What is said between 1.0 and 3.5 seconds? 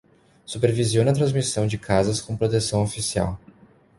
a transmissão de casas com proteção oficial.